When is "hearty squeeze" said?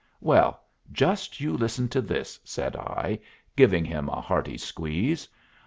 4.19-5.27